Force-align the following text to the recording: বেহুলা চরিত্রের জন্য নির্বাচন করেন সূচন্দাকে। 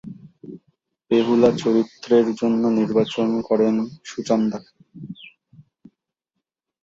বেহুলা 1.11 1.49
চরিত্রের 1.57 2.27
জন্য 2.35 2.63
নির্বাচন 2.79 3.27
করেন 3.49 3.75
সূচন্দাকে। 4.05 4.73